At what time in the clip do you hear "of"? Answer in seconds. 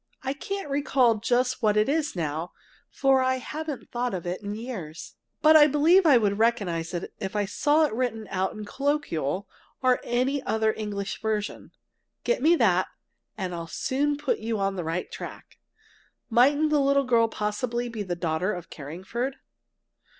4.15-4.25, 18.53-18.71